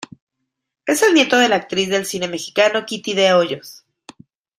Es 0.87 1.03
el 1.03 1.13
nieto 1.13 1.37
de 1.37 1.47
la 1.47 1.57
actriz 1.57 1.87
del 1.87 2.07
cine 2.07 2.27
mexicano 2.27 2.87
Kitty 2.87 3.13
de 3.13 3.33
Hoyos. 3.33 3.85